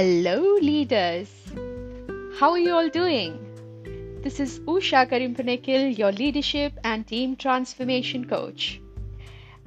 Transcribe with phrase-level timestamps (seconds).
[0.00, 1.30] Hello, leaders.
[2.38, 3.34] How are you all doing?
[4.22, 8.80] This is Usha Karimpanekil, your leadership and team transformation coach.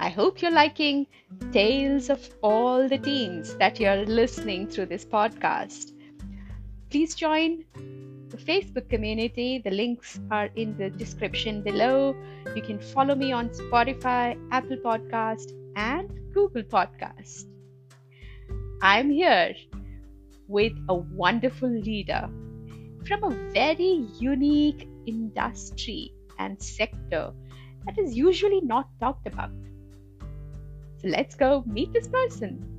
[0.00, 1.06] I hope you're liking
[1.52, 5.92] tales of all the teams that you're listening through this podcast.
[6.90, 7.64] Please join
[8.30, 9.60] the Facebook community.
[9.64, 12.16] The links are in the description below.
[12.56, 17.44] You can follow me on Spotify, Apple Podcast, and Google Podcast.
[18.82, 19.54] I'm here
[20.48, 22.28] with a wonderful leader
[23.06, 27.32] from a very unique industry and sector
[27.86, 29.50] that is usually not talked about.
[30.96, 32.70] So let's go meet this person.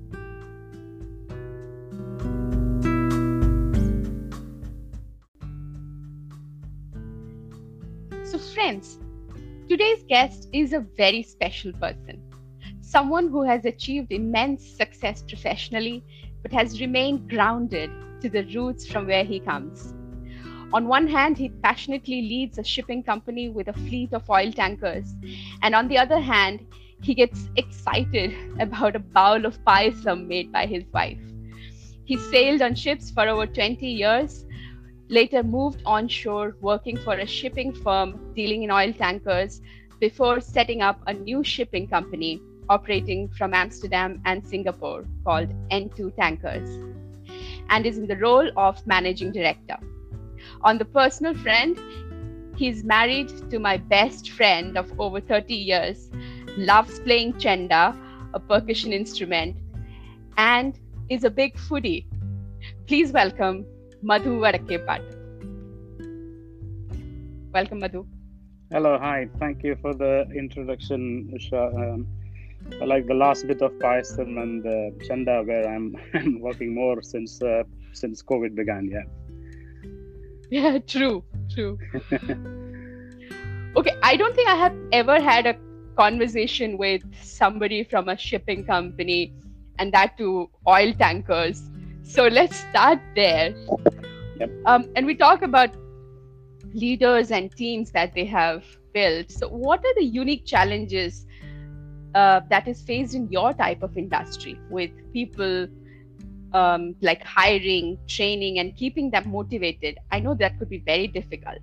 [8.24, 8.98] So, friends,
[9.70, 12.22] today's guest is a very special person.
[12.82, 16.04] Someone who has achieved immense success professionally
[16.46, 17.90] but has remained grounded
[18.22, 19.96] to the roots from where he comes.
[20.74, 25.16] On one hand, he passionately leads a shipping company with a fleet of oil tankers,
[25.64, 26.60] and on the other hand,
[27.02, 31.18] he gets excited about a bowl of payasam made by his wife.
[32.04, 34.46] He sailed on ships for over 20 years,
[35.10, 39.64] later moved onshore working for a shipping firm dealing in oil tankers
[40.00, 46.70] before setting up a new shipping company operating from Amsterdam and Singapore called N2 Tankers
[47.70, 49.78] and is in the role of managing director.
[50.62, 51.80] On the personal front,
[52.56, 56.10] he's married to my best friend of over 30 years,
[56.58, 57.96] loves playing chenda,
[58.34, 59.58] a percussion instrument,
[60.38, 62.06] and is a big foodie.
[62.88, 63.66] Please welcome
[64.02, 65.02] Madhu Vadakkepat.
[67.54, 68.06] Welcome, Madhu.
[68.72, 69.30] Hello, hi.
[69.40, 71.64] Thank you for the introduction, Usha.
[71.74, 72.08] Um,
[72.82, 77.42] like the last bit of payasam and uh, chenda, where I'm, I'm working more since
[77.42, 78.90] uh, since COVID began.
[78.92, 79.04] Yeah.
[80.50, 81.24] Yeah, true,
[81.54, 81.78] true.
[83.76, 85.56] okay, I don't think I have ever had a
[85.98, 89.34] conversation with somebody from a shipping company,
[89.80, 91.70] and that to oil tankers.
[92.04, 93.56] So let's start there.
[94.38, 94.52] Yep.
[94.66, 95.76] Um, and we talk about
[96.74, 99.32] leaders and teams that they have built.
[99.32, 101.26] So, what are the unique challenges
[102.16, 105.68] uh, that is faced in your type of industry with people
[106.54, 110.00] um, like hiring, training, and keeping them motivated?
[110.12, 111.60] I know that could be very difficult.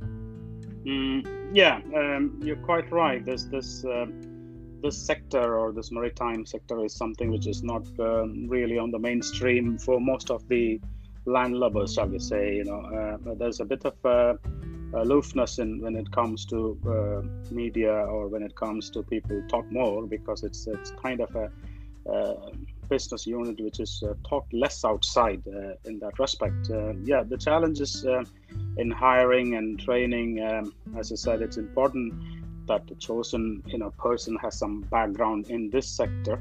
[0.00, 3.24] Mm, yeah, um, you're quite right.
[3.24, 4.06] This this uh,
[4.82, 8.98] this sector or this maritime sector is something which is not um, really on the
[8.98, 10.80] mainstream for most of the
[11.26, 12.56] landlubbers, shall we say?
[12.56, 14.34] You know, uh, there's a bit of uh,
[14.94, 19.70] aloofness in when it comes to uh, media or when it comes to people talk
[19.70, 21.50] more because it's it's kind of a
[22.10, 22.50] uh,
[22.88, 26.70] business unit which is uh, talked less outside uh, in that respect.
[26.70, 28.22] Uh, yeah, the challenges uh,
[28.76, 32.14] in hiring and training, um, as I said, it's important
[32.66, 36.40] that the chosen you know person has some background in this sector.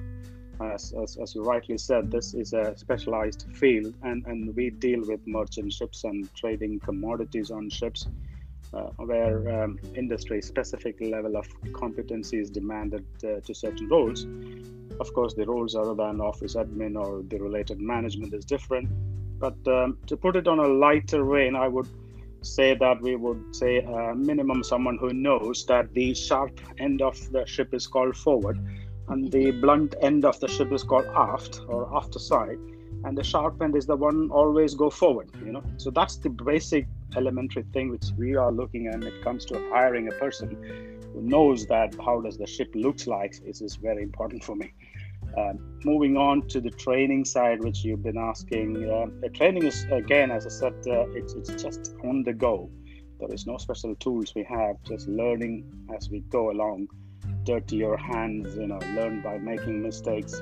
[0.61, 5.01] As, as, as you rightly said, this is a specialized field, and, and we deal
[5.05, 8.07] with merchant ships and trading commodities on ships.
[8.75, 14.27] Uh, where um, industry specific level of competency is demanded uh, to certain roles.
[14.99, 18.89] Of course, the roles other than office admin or the related management is different.
[19.39, 21.87] But um, to put it on a lighter vein, I would
[22.41, 27.17] say that we would say uh, minimum someone who knows that the sharp end of
[27.31, 28.59] the ship is called forward
[29.07, 32.59] and the blunt end of the ship is called aft or after side
[33.05, 35.63] and the sharp end is the one always go forward you know?
[35.77, 39.55] So that's the basic elementary thing which we are looking at when it comes to
[39.71, 40.49] hiring a person
[41.13, 44.73] who knows that how does the ship looks like is, is very important for me.
[45.37, 49.85] Uh, moving on to the training side which you've been asking uh, the training is
[49.91, 52.69] again as i said uh, it's, it's just on the go.
[53.19, 55.63] There is no special tools we have just learning
[55.95, 56.87] as we go along.
[57.43, 60.41] Dirty your hands you know learn by making mistakes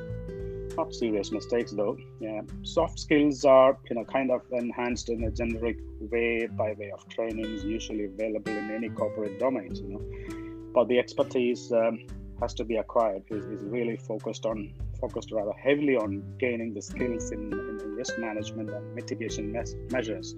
[0.76, 1.98] not serious mistakes though.
[2.20, 2.42] Yeah.
[2.64, 5.78] Soft skills are you know kind of enhanced in a generic
[6.12, 10.72] way by way of trainings usually available in any corporate domains you know.
[10.74, 12.00] But the expertise um,
[12.42, 16.82] has to be acquired is, is really focused on focused rather heavily on gaining the
[16.82, 20.36] skills in, in, risk management and mitigation mes- measures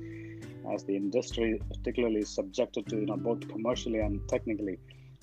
[0.74, 4.78] as the industry particularly is subjected to you know both commercially and technically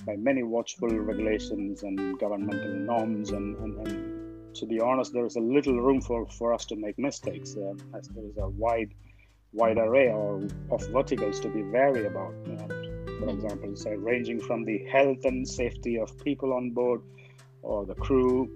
[0.07, 4.22] by many watchful regulations and governmental norms and, and, and
[4.55, 7.75] to be honest, there is a little room for, for us to make mistakes, uh,
[7.97, 8.95] as there is a wide
[9.53, 12.35] wide array of verticals to be wary about.
[12.49, 12.67] Uh,
[13.19, 17.03] for example, say ranging from the health and safety of people on board
[17.63, 18.51] or the crew,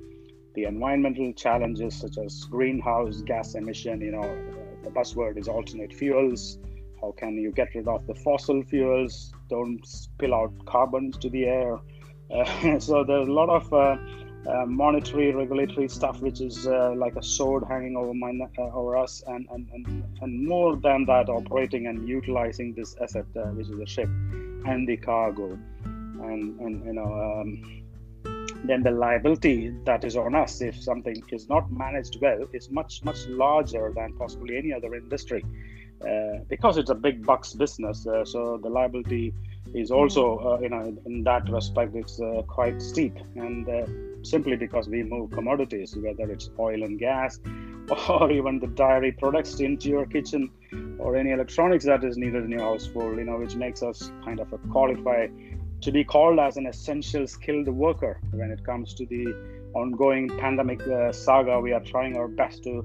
[0.55, 4.01] the environmental challenges such as greenhouse gas emission.
[4.01, 4.39] You know,
[4.83, 6.59] the buzzword is alternate fuels.
[7.01, 9.33] How can you get rid of the fossil fuels?
[9.49, 11.79] Don't spill out carbon to the air.
[12.31, 13.73] Uh, so there's a lot of
[14.49, 18.97] uh, monetary regulatory stuff which is uh, like a sword hanging over my uh, over
[18.97, 23.69] us and, and and and more than that operating and utilizing this asset uh, which
[23.69, 24.09] is the ship
[24.67, 25.59] and the cargo.
[25.85, 27.83] And and you know um,
[28.65, 33.05] then the liability that is on us if something is not managed well is much
[33.05, 35.45] much larger than possibly any other industry
[36.09, 39.35] uh, because it's a big bucks business so the liability
[39.75, 43.17] is also you know in that respect it's quite steep.
[43.35, 43.67] And
[44.31, 47.41] simply because we move commodities whether it's oil and gas
[48.09, 50.51] or even the dairy products into your kitchen
[50.99, 54.41] or any electronics that is needed in your household you know which makes us kind
[54.41, 55.27] of a qualify
[55.81, 59.27] to be called as an essential skilled worker when it comes to the
[59.75, 61.61] ongoing pandemic uh, saga.
[61.61, 62.85] We are trying our best to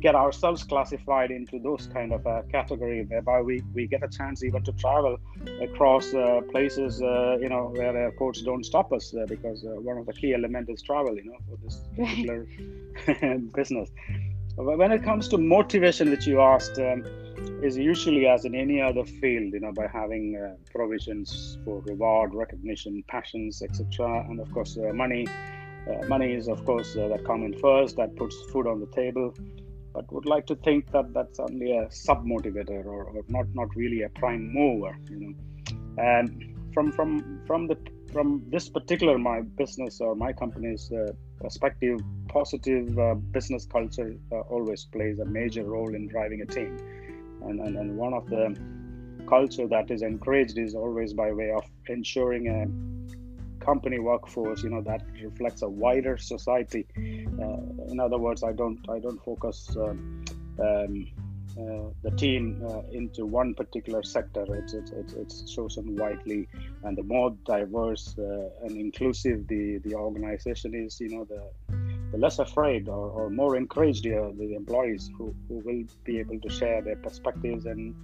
[0.00, 4.42] get ourselves classified into those kind of a category whereby we, we get a chance
[4.42, 5.18] even to travel
[5.60, 9.98] across uh, places uh, you know where airports don't stop us uh, because uh, one
[9.98, 12.46] of the key elements is travel you know for this particular
[13.54, 13.90] business.
[14.56, 17.04] When it comes to motivation which you asked um,
[17.62, 22.34] is usually as in any other field you know by having uh, provisions for reward
[22.34, 25.26] recognition passions etc and of course uh, money.
[26.06, 29.34] Money is of course that come in first that puts food on the table
[29.92, 33.74] but would like to think that that's only a sub motivator or, or not not
[33.76, 35.34] really a prime mover you know.
[35.98, 37.76] And from from from the
[38.12, 44.40] from this particular my business or my company's uh, perspective positive uh, business culture uh,
[44.40, 46.76] always plays a major role in driving a team.
[47.42, 48.56] And, and and one of the
[49.26, 52.60] culture that is encouraged is always by way of ensuring a
[53.60, 58.80] company workforce you know that reflects a wider society uh, in other words i don't
[58.88, 60.24] i don't focus um,
[60.60, 61.06] um,
[61.58, 64.46] uh, the team uh, into one particular sector.
[64.54, 66.48] It's, it's, it's, it's chosen widely,
[66.84, 71.42] and the more diverse uh, and inclusive the, the organization is, you know, the,
[72.12, 76.38] the less afraid or, or more encouraged the, the employees who, who will be able
[76.38, 77.94] to share their perspectives and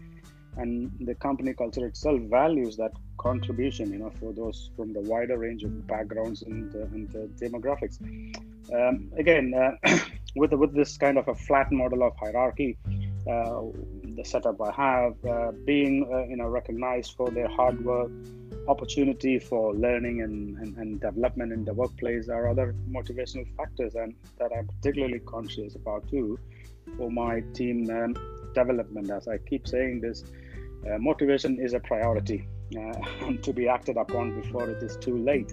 [0.57, 5.39] and the company culture itself values that contribution you know for those from the wider
[5.39, 7.97] range of backgrounds and, uh, and uh, demographics.
[8.73, 9.99] Um, again uh,
[10.37, 12.77] with with this kind of a flat model of hierarchy
[13.31, 13.61] uh,
[14.17, 18.11] the setup i have uh, being uh, you know recognized for their hard work
[18.69, 24.15] opportunity for learning and, and, and, development in the workplace are other motivational factors and
[24.39, 26.37] that i'm particularly conscious about too
[26.97, 28.15] for my team um,
[28.55, 29.11] development.
[29.11, 30.25] As i keep saying this
[30.85, 32.47] uh, motivation is a priority
[32.77, 35.53] uh, to be acted upon before it is too late.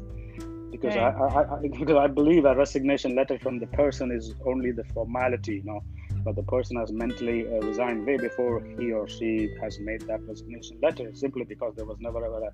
[0.71, 4.71] Because I, I, I, because I believe a resignation letter from the person is only
[4.71, 5.81] the formality, you know,
[6.25, 10.21] but the person has mentally uh, resigned way before he or she has made that
[10.27, 12.51] resignation letter, simply because there was never ever a,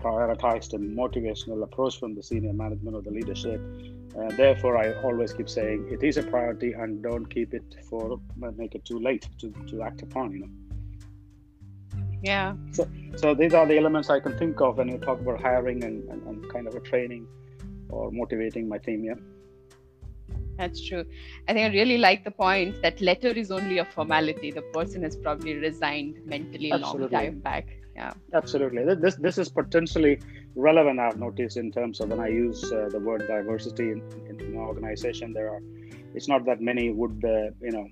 [0.00, 3.60] prioritized and motivational approach from the senior management or the leadership.
[4.16, 8.20] Uh, therefore, I always keep saying it is a priority and don't keep it for
[8.36, 10.30] make it too late to, to act upon.
[10.30, 10.63] You know
[12.24, 12.54] yeah.
[12.72, 15.84] So, so these are the elements i can think of when you talk about hiring
[15.84, 17.26] and, and, and kind of a training
[17.88, 19.20] or motivating my team yeah.
[20.56, 21.04] That's true.
[21.48, 24.52] I think i really like the point that letter is only a formality.
[24.52, 27.66] The person has probably resigned mentally a long time back.
[27.96, 28.12] Yeah.
[28.32, 28.84] Absolutely.
[28.94, 30.20] This this is potentially
[30.56, 34.40] relevant i've noticed in terms of when i use uh, the word diversity in, in,
[34.40, 35.62] an organization there are
[36.14, 37.86] it's not that many would uh, you know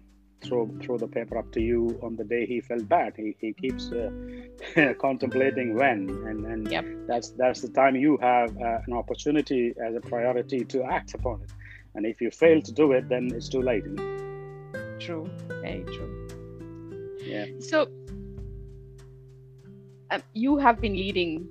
[0.45, 3.15] throw throw the paper up to you on the day he felt bad.
[3.17, 4.11] He, he keeps uh,
[5.01, 6.85] contemplating when, and and yep.
[7.07, 11.43] that's that's the time you have uh, an opportunity as a priority to act upon
[11.43, 11.51] it.
[11.95, 13.85] And if you fail to do it, then it's too late.
[14.99, 15.29] True,
[15.61, 16.29] very true.
[17.25, 17.47] Yeah.
[17.61, 17.89] So
[20.11, 21.49] um, you have been leading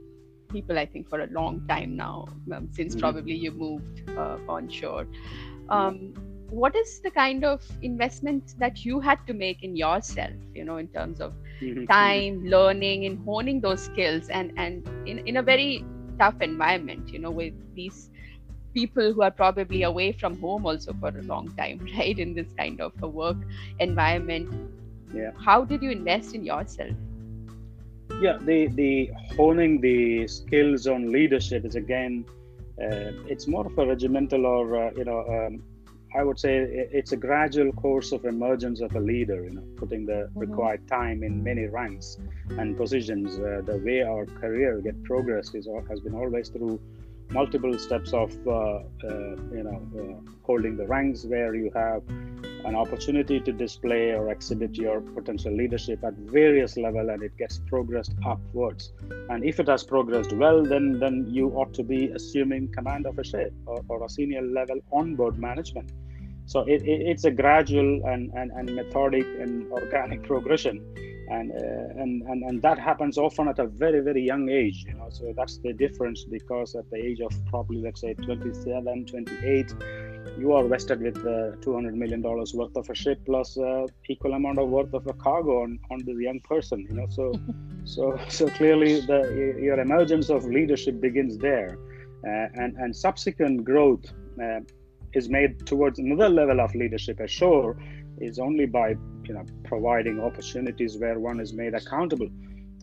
[0.49, 3.01] people, I think, for a long time now, um, since mm-hmm.
[3.01, 5.07] probably you moved uh, onshore.
[5.69, 6.13] Um,
[6.51, 10.77] what is the kind of investment that you had to make in yourself you know
[10.77, 11.85] in terms of mm-hmm.
[11.85, 15.83] time learning and honing those skills and and in, in a very
[16.19, 18.09] tough environment you know with these
[18.73, 22.51] people who are probably away from home also for a long time right in this
[22.57, 23.37] kind of a work
[23.79, 24.49] environment.
[25.13, 25.31] Yeah.
[25.37, 26.95] How did you invest in yourself?
[28.21, 32.25] Yeah the the honing the skills on leadership is again
[32.81, 35.63] uh, it's more of a regimental or uh, you know um,
[36.13, 40.05] I would say it's a gradual course of emergence of a leader, you know, putting
[40.05, 40.39] the mm-hmm.
[40.39, 42.17] required time in many ranks
[42.49, 43.39] and positions.
[43.39, 46.79] Uh, the way our career get progressed is has been always through
[47.31, 48.81] multiple steps of uh, uh,
[49.57, 52.03] you know uh, holding the ranks where you have
[52.65, 57.59] an opportunity to display or exhibit your potential leadership at various level and it gets
[57.67, 58.93] progressed upwards.
[59.29, 63.17] And if it has progressed well then then you ought to be assuming command of
[63.19, 65.91] a ship or, or a senior level onboard management.
[66.45, 70.83] So it, it, it's a gradual and, and, and methodic and organic progression.
[71.29, 74.95] And, uh, and and and that happens often at a very very young age you
[74.95, 75.07] know.
[75.09, 79.73] So that's the difference because at the age of probably let's say 27 28
[80.37, 84.33] you are vested with uh, 200 million dollars worth of a ship plus uh, equal
[84.33, 87.33] amount of worth of a cargo on, on the young person you know so
[87.83, 91.77] so so clearly the your emergence of leadership begins there.
[92.23, 94.05] Uh, and and subsequent growth
[94.41, 94.59] uh,
[95.13, 97.75] is made towards another level of leadership ashore
[98.19, 98.89] is only by
[99.23, 102.29] you know providing opportunities where one is made accountable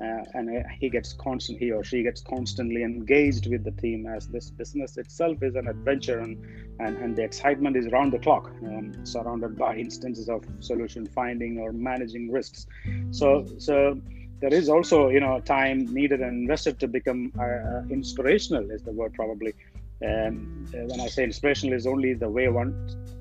[0.00, 4.28] uh, and he gets constant he or she gets constantly engaged with the team as
[4.28, 6.36] this business itself is an adventure and
[6.80, 11.58] and, and the excitement is round the clock um, surrounded by instances of solution finding
[11.58, 12.66] or managing risks.
[13.10, 14.00] So so
[14.40, 18.82] there is also you know time needed and invested to become uh, uh inspirational is
[18.82, 19.52] the word probably
[20.06, 22.72] um, uh, when I say inspirational, is only the way one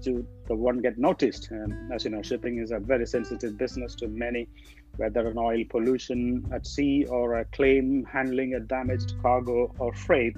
[0.04, 1.50] to the one get noticed.
[1.52, 4.48] Um, as you know, shipping is a very sensitive business to many,
[4.98, 10.38] whether an oil pollution at sea or a claim handling a damaged cargo or freight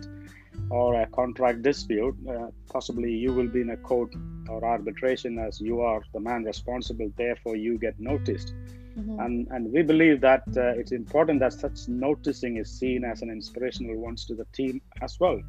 [0.69, 2.15] or a contract dispute.
[2.29, 4.15] Uh, possibly you will be in a court
[4.47, 7.11] or arbitration as you are the man responsible.
[7.17, 8.53] Therefore, you get noticed.
[8.97, 9.19] Mm-hmm.
[9.19, 13.29] And, and we believe that uh, it's important that such noticing is seen as an
[13.29, 15.39] inspirational one to the team as well.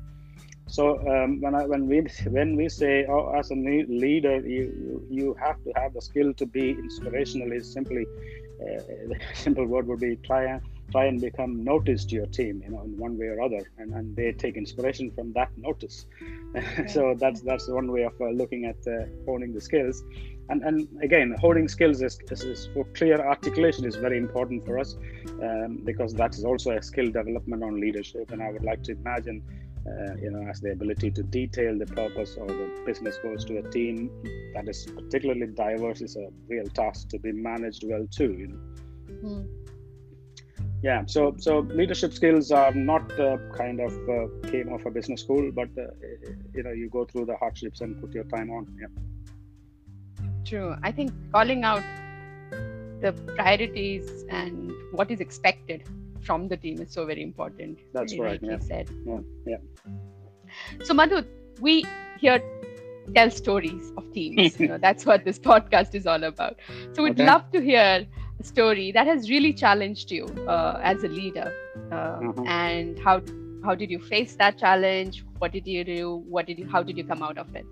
[0.70, 5.06] So um, when I, when we when we say oh, as a leader you, you,
[5.10, 8.06] you have to have the skill to be inspirational is simply
[8.62, 10.62] uh, the simple word would be try and
[10.92, 13.92] try and become noticed to your team you know in one way or other and,
[13.94, 16.06] and they take inspiration from that notice.
[16.88, 20.04] So that's that's one way of uh, looking at uh, honing the skills.
[20.50, 24.78] And and again honing skills is, is, is, for clear articulation is very important for
[24.78, 24.96] us
[25.42, 28.92] um, because that is also a skill development on leadership and i would like to
[28.92, 29.40] imagine
[29.86, 33.58] uh, you know, as the ability to detail the purpose or the business goals to
[33.58, 34.10] a team
[34.54, 38.32] that is particularly diverse is a real task to be managed well too.
[38.32, 38.60] You know.
[39.24, 39.48] Mm.
[40.82, 45.22] Yeah, so so leadership skills are not uh, kind of uh, came off a business
[45.22, 45.88] school, but uh,
[46.54, 48.66] you know you go through the hardships and put your time on.
[48.80, 50.24] Yeah.
[50.44, 50.76] True.
[50.82, 51.82] I think calling out
[53.00, 55.84] the priorities and what is expected
[56.22, 57.78] from the team is so very important.
[57.92, 58.40] That's right.
[58.42, 58.58] Yeah.
[58.58, 58.88] Said.
[59.06, 59.18] Yeah.
[59.46, 59.56] yeah.
[60.84, 61.22] So Madhu,
[61.60, 61.84] we
[62.18, 62.42] here
[63.14, 64.58] tell stories of teams.
[64.60, 66.56] you know, that's what this podcast is all about.
[66.92, 67.26] So we'd okay.
[67.26, 68.06] love to hear
[68.38, 71.52] a story that has really challenged you uh, as a leader,
[71.90, 72.46] uh, mm-hmm.
[72.46, 73.22] and how
[73.64, 75.24] how did you face that challenge?
[75.38, 76.24] What did you do?
[76.28, 76.68] What did you?
[76.68, 77.66] How did you come out of it?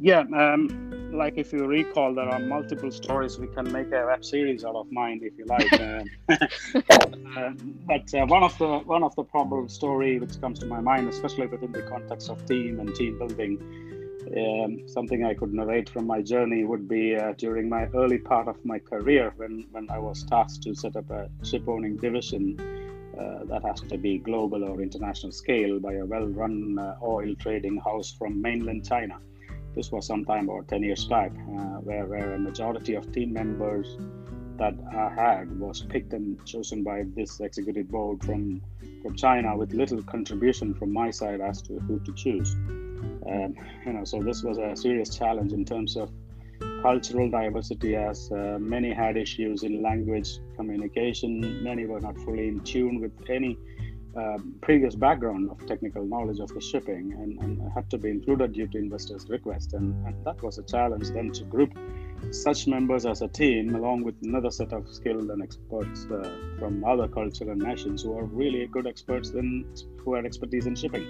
[0.00, 3.38] Yeah, um, like if you recall, there are multiple stories.
[3.38, 5.72] We can make a web series out of mind if you like.
[5.72, 6.04] uh,
[7.86, 11.08] but uh, one of the one of the probable story which comes to my mind,
[11.08, 13.58] especially within the context of team and team building,
[14.36, 18.48] um, something I could narrate from my journey would be uh, during my early part
[18.48, 22.58] of my career when when I was tasked to set up a ship owning division.
[23.12, 27.76] Uh, that has to be global or international scale by a well-run uh, oil trading
[27.76, 29.20] house from mainland China
[29.74, 33.96] this was sometime about 10 years back, uh, where, where a majority of team members
[34.58, 38.60] that I had was picked and chosen by this executive board from
[39.02, 42.54] from China with little contribution from my side as to who to choose.
[43.26, 46.10] Um, you know, so this was a serious challenge in terms of
[46.82, 51.62] cultural diversity, as uh, many had issues in language communication.
[51.62, 53.58] Many were not fully in tune with any
[54.16, 58.52] um, previous background of technical knowledge of the shipping and, and had to be included
[58.52, 59.72] due to investors' request.
[59.72, 61.76] And, and, that was a challenge then to group
[62.30, 66.84] such members as a team along with another set of skilled and experts uh, from
[66.84, 69.66] other culture and nations who are really good experts in
[70.04, 71.06] who had expertise in shipping.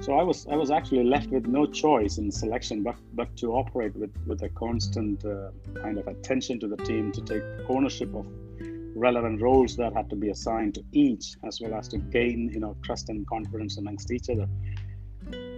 [0.00, 3.52] So I was I was actually left with no choice in selection but but to
[3.52, 8.14] operate with with a constant uh, kind of attention to the team to take ownership
[8.14, 8.26] of
[8.96, 12.60] relevant roles that had to be assigned to each as well as to gain you
[12.60, 14.48] know trust and confidence amongst each other.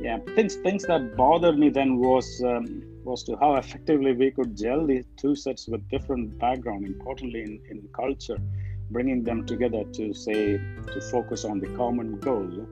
[0.00, 4.56] Yeah things things that bothered me then was um, was to how effectively we could
[4.56, 8.38] gel the two sets with different background importantly in, in culture
[8.90, 10.58] bringing them together to say
[10.92, 12.66] to focus on the common goal.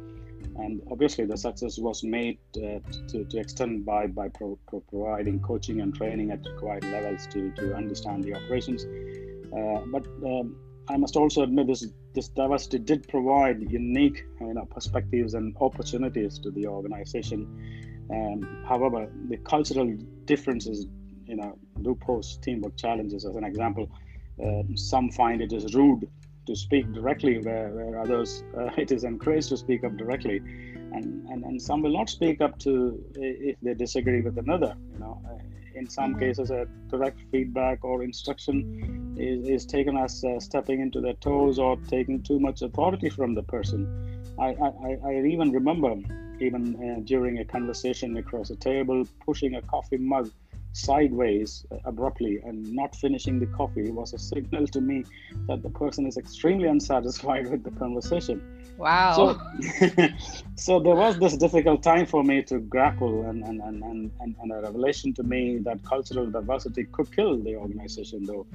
[0.59, 5.41] And obviously the success was made uh, to, to extend by by pro, pro providing
[5.41, 8.87] coaching and training at required levels to to understand the operations
[9.87, 10.57] but um,
[10.89, 16.39] I must also admit this this diversity did provide unique you know, perspectives and opportunities
[16.39, 17.41] to the organization.
[18.11, 19.95] Um, however, the cultural
[20.25, 20.87] differences
[21.27, 23.25] you know do pose teamwork challenges.
[23.25, 23.91] As an example,
[24.43, 26.09] uh, some find it is rude
[26.47, 31.29] to speak directly, where, where others uh, it is encouraged to speak up directly, and,
[31.29, 34.77] and and some will not speak up to if they disagree with another.
[34.93, 35.39] You know, uh,
[35.75, 41.01] in some cases, a direct feedback or instruction is, is taken as uh, stepping into
[41.01, 44.25] their toes or taking too much authority from the person.
[44.39, 45.97] I, I, I even remember,
[46.41, 50.31] even uh, during a conversation across a table, pushing a coffee mug
[50.77, 55.05] sideways abruptly and not finishing the coffee was a signal to me
[55.49, 58.43] that the person is extremely unsatisfied with the conversation.
[58.77, 59.13] Wow.
[59.17, 60.09] So,
[60.57, 63.83] so there was this difficult time for me to grapple, and, and, and,
[64.21, 68.47] and, and a revelation to me that cultural diversity could kill the organization, though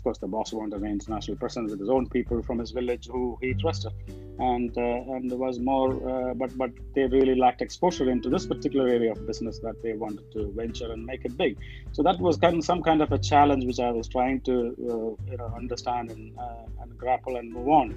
[0.00, 3.06] of course, the boss wanted an international presence with his own people from his village
[3.06, 3.92] who he trusted,
[4.38, 8.46] and uh, and there was more, uh, but but they really lacked exposure into this
[8.46, 11.58] particular area of business that they wanted to venture and make it big.
[11.92, 14.54] So that was kind of some kind of a challenge which I was trying to
[14.90, 17.88] uh, you know understand and uh, and grapple and move on.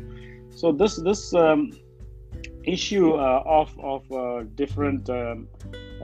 [0.50, 1.72] So this this um,
[2.66, 5.10] issue uh, of of uh, different.
[5.10, 5.48] Um,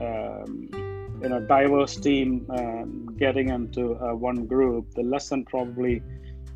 [0.00, 0.89] um,
[1.22, 6.02] you know diverse team um, getting into uh, one group the lesson probably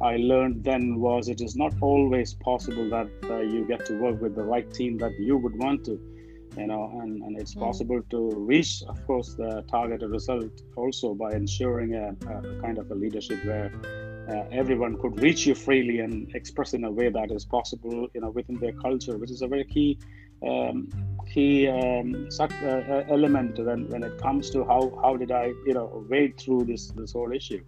[0.01, 4.21] i learned then was it is not always possible that uh, you get to work
[4.21, 6.01] with the right team that you would want to
[6.57, 7.61] you know and, and it's mm.
[7.61, 12.91] possible to reach of course the targeted result also by ensuring a, a kind of
[12.91, 13.73] a leadership where
[14.31, 18.21] uh, everyone could reach you freely and express in a way that is possible you
[18.21, 19.99] know within their culture which is a very key
[20.47, 20.89] um,
[21.35, 25.75] key um, uh, uh, element when, when it comes to how, how did I you
[25.75, 27.63] know wade through this this whole issue,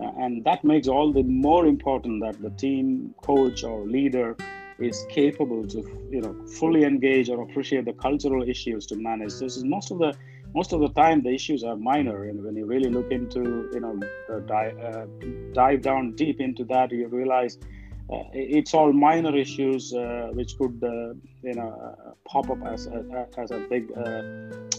[0.00, 4.36] uh, and that makes all the more important that the team coach or leader
[4.78, 5.78] is capable to
[6.10, 9.32] you know fully engage or appreciate the cultural issues to manage.
[9.44, 10.12] This is most of the
[10.54, 13.80] most of the time the issues are minor, and when you really look into you
[13.80, 13.94] know
[14.30, 15.06] uh, dive, uh,
[15.54, 17.58] dive down deep into that, you realize
[18.08, 23.50] it's all minor issues uh, which could uh, you know pop up as a, as
[23.50, 23.90] a big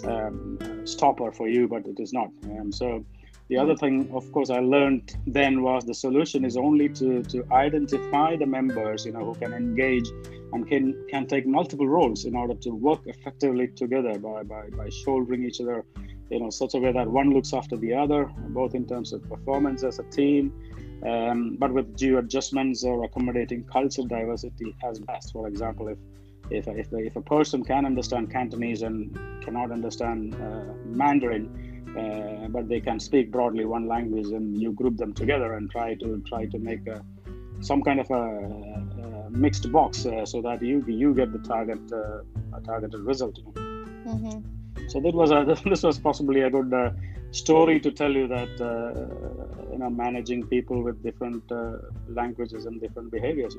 [0.06, 2.30] um, stopper for you but it is not.
[2.44, 3.04] Um, so
[3.50, 7.46] the other thing of course i learned then was the solution is only to to
[7.52, 10.10] identify the members you know who can engage
[10.54, 14.90] and can can take multiple roles in order to work effectively together by by, by
[14.90, 15.86] shouldering each other
[16.30, 19.24] you know such a way that one looks after the other both in terms of
[19.30, 20.52] performance as a team
[21.06, 25.32] um, but with due adjustments or accommodating cultural diversity as best.
[25.34, 25.98] For example, if
[26.50, 32.70] if, if, if a person can understand Cantonese and cannot understand uh, Mandarin, uh, but
[32.70, 36.46] they can speak broadly one language, and you group them together and try to try
[36.46, 37.04] to make a,
[37.60, 41.80] some kind of a, a mixed box uh, so that you you get the target
[41.92, 43.40] uh, targeted result.
[43.56, 44.57] Mm-hmm.
[44.88, 46.92] So that was a, this was possibly a good uh,
[47.32, 51.78] story to tell you that uh, you know managing people with different uh,
[52.10, 53.56] languages and different behaviors.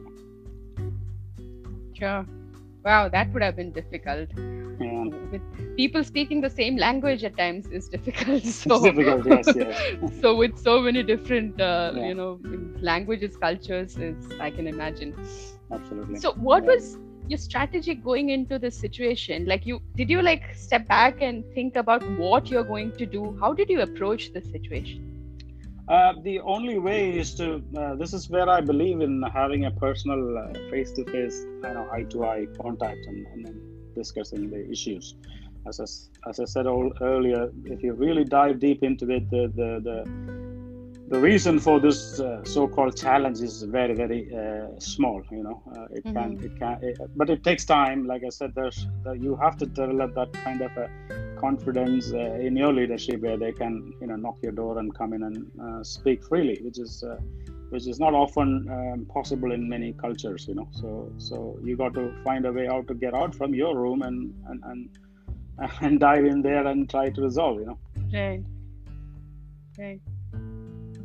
[1.95, 2.27] Sure.
[2.85, 4.31] Wow, that would have been difficult.
[4.81, 5.05] Yeah.
[5.33, 8.45] With people speaking the same language at times is difficult.
[8.59, 10.13] So, it's difficult, yes, yes.
[10.21, 12.07] so with so many different, uh, yeah.
[12.07, 12.39] you know,
[12.81, 15.13] languages, cultures, is I can imagine.
[15.73, 16.21] Absolutely.
[16.21, 16.75] So, what yeah.
[16.75, 16.99] was
[17.31, 19.47] your strategy going into this situation?
[19.47, 23.37] Like you did you like step back and think about what you're going to do?
[23.41, 25.09] How did you approach the situation?
[25.89, 29.71] Uh, the only way is to uh, this is where i believe in having a
[29.71, 30.21] personal
[30.71, 35.15] face to face you know eye to eye contact and, and discussing the issues.
[35.67, 39.43] As I, as I said all, earlier if you really dive deep into it the
[39.61, 39.99] the, the
[41.11, 45.85] the reason for this uh, so-called challenge is very very uh, small you know uh,
[45.97, 46.17] it mm-hmm.
[46.17, 48.07] can it can it, but it takes time.
[48.07, 50.89] Like i said there's you have to develop that kind of a
[51.37, 55.13] confidence uh, in your leadership where they can you know knock your door and come
[55.13, 57.17] in and uh, speak freely which is uh,
[57.71, 60.69] which is not often um, possible in many cultures you know.
[60.73, 64.03] So so you got to find a way out to get out from your room
[64.03, 64.89] and and and,
[65.81, 67.79] and dive in there and try to resolve you know.
[68.13, 68.43] Right.
[69.79, 70.01] Right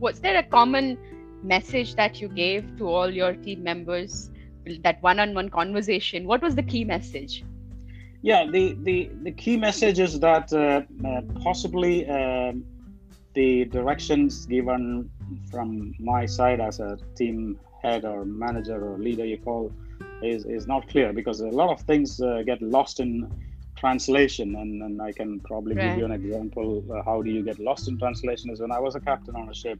[0.03, 0.97] was there a common
[1.43, 4.29] message that you gave to all your team members
[4.83, 6.27] that one-on-one conversation?
[6.27, 7.43] What was the key message?
[8.21, 12.63] Yeah the the, the key message is that uh, uh, possibly um,
[13.33, 15.09] the directions given
[15.51, 19.71] from my side as a team head or manager or leader you call
[20.21, 23.11] is, is not clear because a lot of things uh, get lost in
[23.83, 25.85] translation, and, and I can probably Right.
[25.85, 26.67] give you an example.
[26.93, 28.45] Uh, how do you get lost in translation?
[28.53, 29.79] Is when I was a captain on a ship.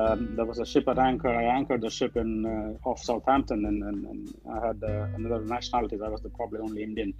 [0.00, 1.32] Um, there was a ship at anchor.
[1.42, 4.20] I anchored the ship in uh, off Southampton, and, and, and
[4.54, 6.00] I had uh, another nationalities.
[6.08, 7.10] I was the probably only Indian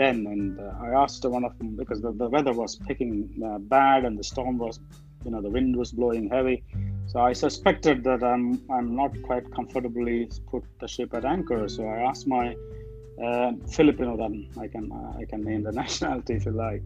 [0.00, 3.12] then, and uh, I asked one of them because the, the weather was picking
[3.48, 4.76] uh, bad and the storm was,
[5.24, 6.58] you know, the wind was blowing heavy.
[7.10, 8.44] So I suspected that I'm
[8.76, 10.18] I'm not quite comfortably
[10.50, 11.62] put the ship at anchor.
[11.76, 12.46] So I asked my
[13.70, 16.82] Filipino then I can uh, I can name the nationality if you like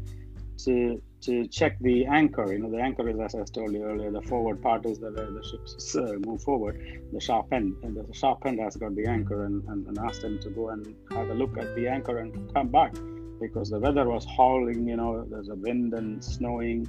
[0.65, 2.53] to to check the anchor.
[2.53, 4.11] You know the anchor is as I told you earlier.
[4.11, 7.03] The forward part is the the ships uh, move forward.
[7.13, 10.23] The sharp end and the sharp end has got the anchor and, and, and asked
[10.23, 12.95] them to go and have a look at the anchor and come back
[13.41, 14.87] because the weather was howling.
[14.87, 16.89] You know there's a wind and snowing.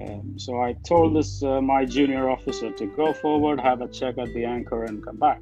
[0.00, 4.16] Um, so I told this uh, my junior officer to go forward, have a check
[4.18, 5.40] at the anchor, and come back.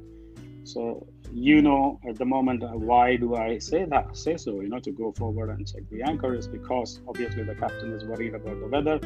[0.63, 4.15] So you know at the moment uh, why do I say that?
[4.17, 7.55] Say so, you know, to go forward and check the anchor is because obviously the
[7.55, 8.99] captain is worried about the weather.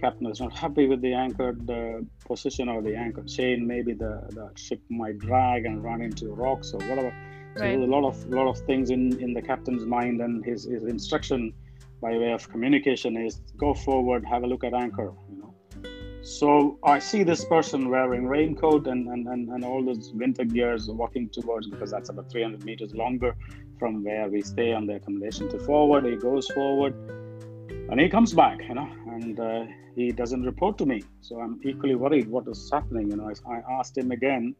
[0.00, 3.66] Captain is not happy with the anchor the position or the anchor chain.
[3.66, 7.12] Maybe the, the ship might drag and run into rocks or whatever.
[7.56, 7.70] So Right.
[7.70, 10.84] there's a lot of lot of things in in the captain's mind and his his
[10.84, 11.54] instruction
[12.02, 15.12] by way of communication is go forward, have a look at anchor.
[15.30, 15.53] You know.
[16.24, 20.88] So I see this person wearing raincoat and, and, and, and all those winter gears
[20.88, 23.36] walking towards because that's about 300 meters longer
[23.78, 26.06] from where we stay on the accommodation to forward.
[26.06, 26.94] He goes forward
[27.90, 31.02] and he comes back, you know, and uh, he doesn't report to me.
[31.20, 33.10] So I'm equally worried what is happening.
[33.10, 34.54] You know, I, I asked him again,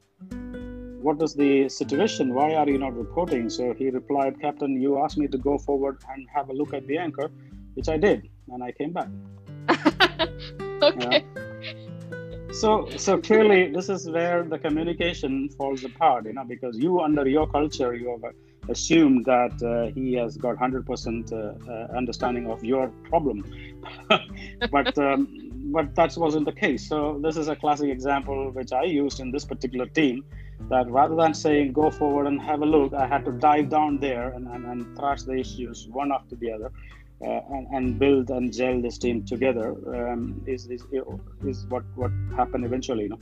[1.00, 2.35] what is the situation?
[2.35, 3.48] Why are you not reporting?
[3.48, 6.87] So he replied, Captain, you asked me to go forward and have a look at
[6.87, 7.31] the anchor,
[7.72, 9.09] which I did, and I came back.
[10.83, 11.24] okay.
[12.53, 17.29] So, so clearly, this is where the communication falls apart, you know, because you, under
[17.29, 18.33] your culture, you have
[18.68, 23.44] assumed that uh, he has got 100% uh, uh, understanding of your problem,
[24.70, 26.88] but um, but that wasn't the case.
[26.88, 30.24] So this is a classic example which I used in this particular team.
[30.70, 33.98] That rather than saying go forward and have a look, I had to dive down
[33.98, 36.70] there and, and, and thrash the issues one after the other.
[37.24, 40.84] Uh, and, and build and gel this team together um, is, is
[41.46, 43.04] is what what happened eventually.
[43.04, 43.20] You know?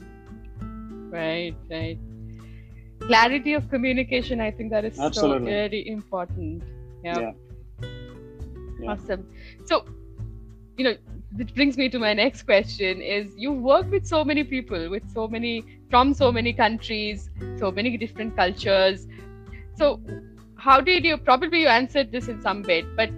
[1.11, 1.99] Right, right.
[3.01, 5.51] Clarity of communication, I think that is so Absolutely.
[5.51, 6.65] very important.
[7.05, 7.19] Yeah.
[7.19, 7.33] Yeah.
[8.81, 8.91] Yeah.
[8.91, 9.27] Awesome.
[9.67, 9.85] So,
[10.77, 10.95] you know,
[11.37, 15.09] which brings me to my next question is you work with so many people, with
[15.13, 19.07] so many from so many countries, so many different cultures.
[19.77, 20.01] So
[20.57, 23.11] how did you probably you answered this in some bit, but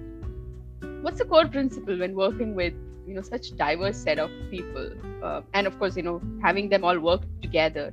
[1.04, 2.74] what's the core principle when working with
[3.06, 4.86] you know such diverse set of people
[5.22, 7.92] uh, and of course you know having them all work together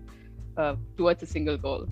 [0.57, 1.85] uh, towards a single goal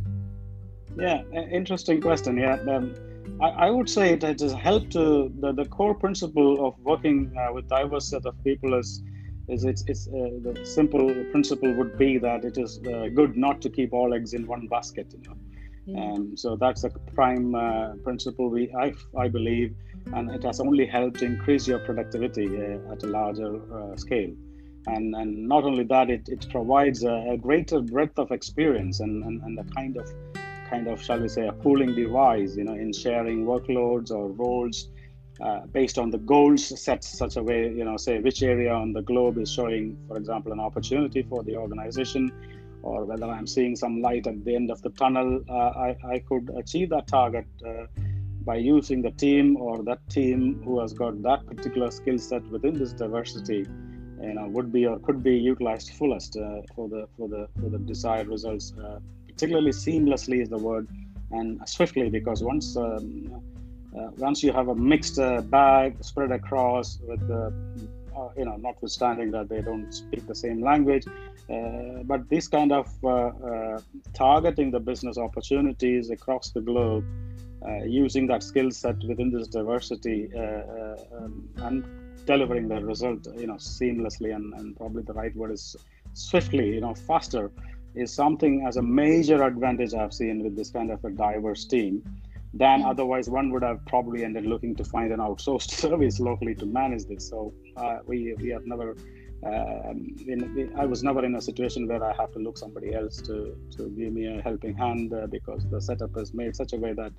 [0.98, 2.38] Yeah, interesting question.
[2.38, 2.96] Yeah, um,
[3.42, 7.54] I, I would say it has helped to the, the core principle of working uh,
[7.54, 9.04] with diverse set of people is
[9.48, 13.62] is it's, it's uh, the simple principle would be that it is uh, good not
[13.62, 15.08] to keep all eggs in one basket.
[15.14, 15.38] You know,
[15.98, 19.76] um, so that's a prime uh, principle we I, I believe,
[20.14, 24.34] and it has only helped increase your productivity uh, at a larger uh, scale.
[24.88, 29.24] And, and not only that, it, it provides a, a greater breadth of experience and,
[29.24, 30.10] and, and a kind of
[30.70, 34.90] kind of shall we say a pooling device, you know, in sharing workloads or roles
[35.42, 38.94] uh, based on the goals set such a way, you know, say which area on
[38.94, 42.32] the globe is showing, for example, an opportunity for the organization,
[42.82, 46.20] or whether I'm seeing some light at the end of the tunnel, uh, I, I
[46.20, 47.86] could achieve that target uh,
[48.46, 52.78] by using the team or that team who has got that particular skill set within
[52.78, 53.66] this diversity.
[54.22, 57.70] You know, would be or could be utilized fullest uh, for the for the for
[57.70, 58.74] the desired results.
[58.74, 60.90] Uh, particularly seamlessly is the word,
[61.32, 63.42] and swiftly because once um,
[63.98, 67.54] uh, once you have a mixed uh, bag spread across with the
[68.20, 72.72] uh, you know notwithstanding that they don't speak the same language uh, but this kind
[72.72, 73.80] of uh, uh,
[74.14, 77.06] targeting the business opportunities across the globe
[77.66, 81.86] uh, using that skill set within this diversity um, and
[82.26, 85.76] delivering the result you know seamlessly and, and probably the right word is
[86.14, 87.52] swiftly you know faster
[87.96, 92.04] is something as a major advantage i've seen with this kind of a diverse team
[92.54, 96.66] than otherwise one would have probably ended looking to find an outsourced service locally to
[96.66, 98.96] manage this so uh, we we have never
[99.46, 103.22] um, in, I was never in a situation where I have to look somebody else
[103.22, 106.78] to, to give me a helping hand uh, because the setup is made such a
[106.78, 107.14] way that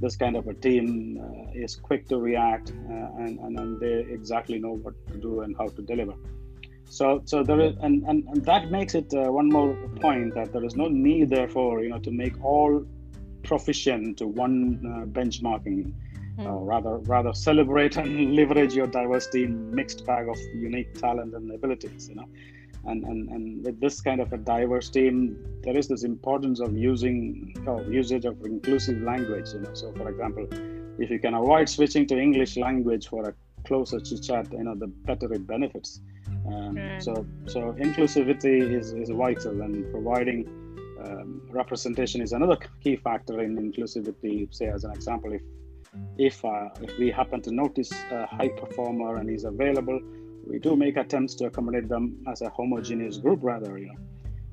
[0.00, 4.06] this kind of a team uh, is quick to react uh, and, and, and they
[4.10, 6.14] exactly know what to do and how to deliver.
[6.86, 10.52] So, so there is, and, and, and that makes it uh, one more point that
[10.52, 12.86] there is no need, therefore, you know, to make all
[13.48, 15.80] proficient to one uh, benchmarking
[16.38, 16.64] uh, hmm.
[16.72, 22.16] rather rather celebrate and leverage your diversity mixed bag of unique talent and abilities you
[22.18, 22.28] know
[22.90, 25.18] and and, and with this kind of a diverse team
[25.64, 27.16] there is this importance of using
[27.66, 30.46] or usage of inclusive language you know so for example
[30.98, 33.34] if you can avoid switching to english language for a
[33.66, 36.00] closer chit chat you know the better it benefits
[36.46, 37.02] um, mm.
[37.06, 37.12] so
[37.46, 40.40] so inclusivity is, is vital and providing
[41.04, 45.42] um, representation is another key factor in inclusivity say as an example if
[46.18, 50.00] if uh, if we happen to notice a high performer and he's available
[50.46, 53.98] we do make attempts to accommodate them as a homogeneous group rather you know.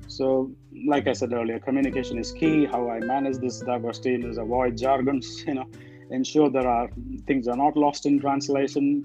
[0.08, 0.52] So
[0.86, 2.64] like i said earlier communication is key.
[2.64, 5.66] How i manage this diversity is avoid jargons you know.
[6.10, 6.88] Ensure there are
[7.26, 9.04] things are not lost in translation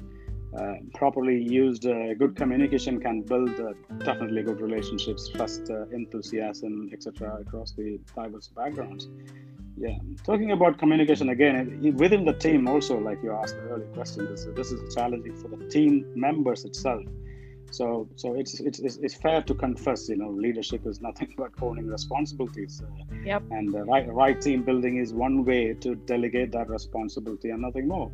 [0.58, 6.90] uh, properly used uh, good communication can build uh, definitely good relationships trust uh, enthusiasm
[6.92, 9.08] etc across the diverse backgrounds.
[9.78, 14.26] Yeah talking about communication again within the team also like you asked the earlier question
[14.26, 17.04] this, this is challenging for the team members itself.
[17.72, 21.88] So so it's, it's it's fair to confess you know leadership is nothing but owning
[21.88, 23.42] responsibilities uh, yep.
[23.52, 27.88] and the right right team building is one way to delegate that responsibility and nothing
[27.88, 28.12] more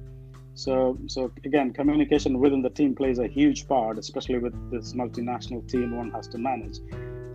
[0.58, 5.62] so so again communication within the team plays a huge part especially with this multinational
[5.70, 6.80] team one has to manage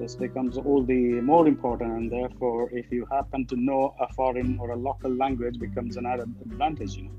[0.01, 4.59] this becomes all the more important and therefore if you happen to know a foreign
[4.59, 7.17] or a local language becomes an added advantage you know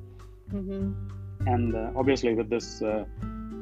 [0.59, 1.47] mm-hmm.
[1.47, 3.05] and uh, obviously with this uh,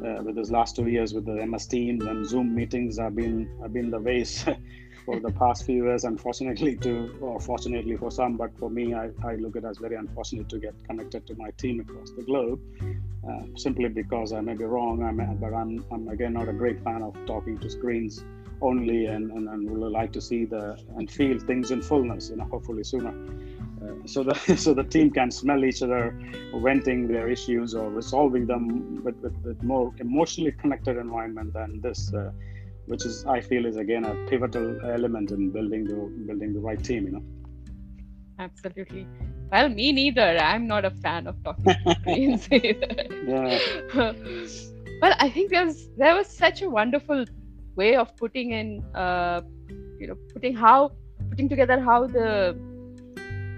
[0.04, 3.48] uh, with this last two years with the ms teams and zoom meetings have been
[3.62, 4.46] have been the ways
[5.06, 9.10] for the past few years unfortunately to or fortunately for some but for me i,
[9.24, 12.24] I look at it as very unfortunate to get connected to my team across the
[12.24, 12.60] globe
[13.28, 16.84] uh, simply because i may be wrong I'm, but I'm, I'm again not a great
[16.84, 18.24] fan of talking to screens
[18.62, 22.38] only and, and, and would like to see the and feel things in fullness you
[22.38, 23.14] know hopefully sooner.
[23.82, 26.16] Uh, so the so the team can smell each other
[26.56, 32.32] venting their issues or resolving them with, with, more emotionally connected environment than this uh,
[32.92, 36.00] which is i feel is again a pivotal element in building the
[36.30, 37.24] building the right team you know?
[38.40, 39.08] Absolutely.
[39.52, 40.30] Well me neither.
[40.50, 42.94] I'm not a fan of talking to screens either.
[43.34, 43.60] Yeah.
[45.02, 47.22] Well i think there's there was such a wonderful
[47.76, 48.68] way of putting in
[49.04, 49.42] uh,
[50.00, 50.76] you know putting how
[51.30, 52.28] putting together how the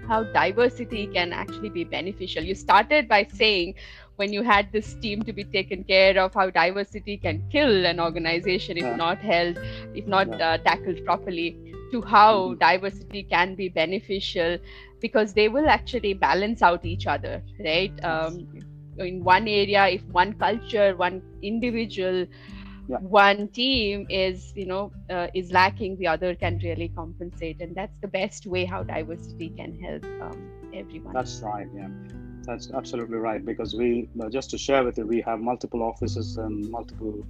[0.08, 2.42] how diversity can actually be beneficial.
[2.42, 3.74] You started by saying
[4.16, 8.00] when you had this team to be taken care of how diversity can kill an
[8.00, 8.96] organization if yeah.
[8.96, 9.58] not held
[9.94, 10.50] if not yeah.
[10.50, 11.56] uh, tackled properly
[11.90, 12.58] to how mm-hmm.
[12.58, 14.58] diversity can be beneficial
[15.00, 18.48] because they will actually balance out each other right um,
[18.98, 22.26] in one area if one culture one individual
[22.88, 22.98] yeah.
[22.98, 27.96] one team is you know uh, is lacking the other can really compensate and that's
[28.00, 31.88] the best way how diversity can help um, everyone that's right yeah
[32.44, 36.70] that's absolutely right because we just to share with you we have multiple offices and
[36.70, 37.26] multiple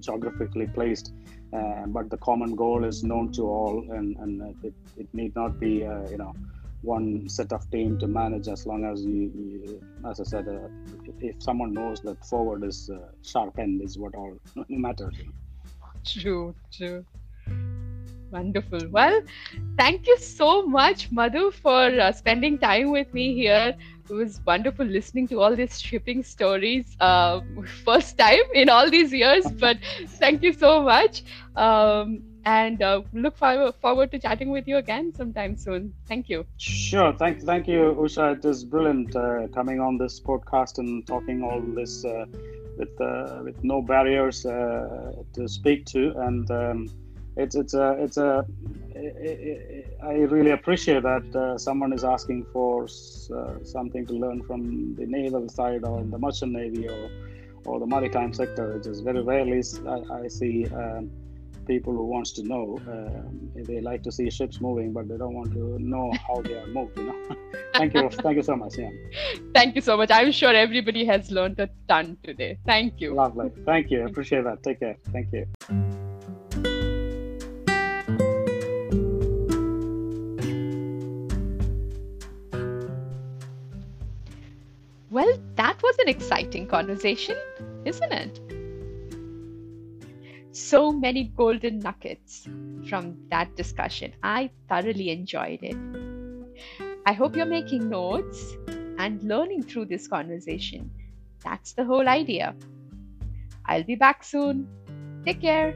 [0.00, 1.12] geographically placed
[1.52, 5.58] uh, but the common goal is known to all and, and it, it need not
[5.58, 6.34] be uh, you know
[6.82, 10.68] one set of team to manage as long as you, you as I said, uh,
[11.20, 15.14] if someone knows that forward is uh, sharp end is what all matters.
[16.04, 17.04] True, true.
[18.30, 18.80] Wonderful.
[18.90, 19.22] Well,
[19.78, 23.74] thank you so much, Madhu, for uh, spending time with me here.
[24.08, 26.96] It was wonderful listening to all these shipping stories.
[27.00, 27.40] Uh,
[27.84, 29.78] first time in all these years, but
[30.18, 31.22] thank you so much.
[31.56, 35.92] Um, and uh, look forward, forward to chatting with you again sometime soon.
[36.06, 36.46] Thank you.
[36.56, 37.12] Sure.
[37.12, 38.36] Thank, thank you, Usha.
[38.38, 42.24] It is brilliant uh, coming on this podcast and talking all this uh,
[42.78, 46.88] with uh, with no barriers uh, to speak to, and um,
[47.38, 48.44] it's it's a it's a
[50.02, 55.48] I really appreciate that uh, someone is asking for something to learn from the naval
[55.48, 57.10] side or the merchant navy or
[57.64, 58.76] or the maritime sector.
[58.76, 60.66] It is very rarely I, I see.
[60.66, 61.10] Um,
[61.68, 62.80] people who wants to know.
[62.88, 66.54] Um, they like to see ships moving, but they don't want to know how they
[66.54, 66.98] are moved.
[66.98, 67.36] You know.
[67.74, 68.78] thank you, thank you so much.
[68.78, 68.90] Yeah.
[69.54, 70.10] Thank you so much.
[70.10, 72.58] I'm sure everybody has learned a ton today.
[72.66, 73.14] Thank you.
[73.14, 73.50] Lovely.
[73.66, 74.06] Thank you.
[74.06, 74.62] Appreciate that.
[74.62, 74.96] Take care.
[75.12, 75.97] Thank you.
[85.98, 87.36] An exciting conversation,
[87.84, 88.40] isn't it?
[90.58, 92.48] so many golden nuggets
[92.88, 94.12] from that discussion.
[94.22, 95.76] I thoroughly enjoyed it.
[97.06, 98.56] I hope you're making notes
[98.98, 100.90] and learning through this conversation.
[101.44, 102.54] That's the whole idea.
[103.66, 104.66] I'll be back soon.
[105.24, 105.74] Take care.